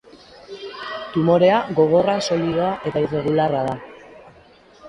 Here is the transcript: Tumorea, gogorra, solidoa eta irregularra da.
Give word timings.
Tumorea, 1.17 1.59
gogorra, 1.81 2.17
solidoa 2.31 2.73
eta 2.93 3.07
irregularra 3.07 3.63
da. 3.71 3.77